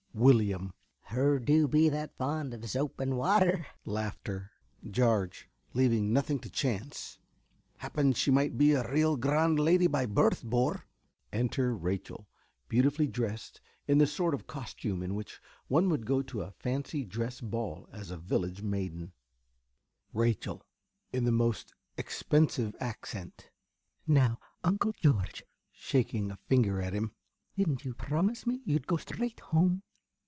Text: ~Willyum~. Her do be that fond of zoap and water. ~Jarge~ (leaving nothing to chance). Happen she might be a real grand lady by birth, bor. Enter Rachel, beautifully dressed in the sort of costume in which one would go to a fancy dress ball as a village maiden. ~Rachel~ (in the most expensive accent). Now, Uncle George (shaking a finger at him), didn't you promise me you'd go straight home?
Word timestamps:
~Willyum~. 0.13 0.73
Her 1.03 1.39
do 1.39 1.69
be 1.69 1.87
that 1.87 2.17
fond 2.17 2.53
of 2.53 2.65
zoap 2.65 2.99
and 2.99 3.15
water. 3.15 3.65
~Jarge~ 4.85 5.47
(leaving 5.73 6.11
nothing 6.11 6.37
to 6.39 6.49
chance). 6.49 7.17
Happen 7.77 8.11
she 8.11 8.29
might 8.29 8.57
be 8.57 8.73
a 8.73 8.91
real 8.91 9.15
grand 9.15 9.57
lady 9.57 9.87
by 9.87 10.05
birth, 10.05 10.43
bor. 10.43 10.83
Enter 11.31 11.73
Rachel, 11.73 12.27
beautifully 12.67 13.07
dressed 13.07 13.61
in 13.87 13.99
the 13.99 14.05
sort 14.05 14.33
of 14.33 14.47
costume 14.47 15.01
in 15.01 15.15
which 15.15 15.41
one 15.69 15.87
would 15.87 16.05
go 16.05 16.21
to 16.21 16.41
a 16.41 16.51
fancy 16.51 17.05
dress 17.05 17.39
ball 17.39 17.87
as 17.93 18.11
a 18.11 18.17
village 18.17 18.61
maiden. 18.61 19.13
~Rachel~ 20.13 20.65
(in 21.13 21.23
the 21.23 21.31
most 21.31 21.73
expensive 21.97 22.75
accent). 22.81 23.49
Now, 24.05 24.39
Uncle 24.61 24.91
George 24.91 25.43
(shaking 25.71 26.31
a 26.31 26.35
finger 26.35 26.81
at 26.81 26.91
him), 26.91 27.13
didn't 27.55 27.85
you 27.85 27.93
promise 27.93 28.45
me 28.45 28.61
you'd 28.65 28.87
go 28.87 28.97
straight 28.97 29.39
home? 29.39 29.83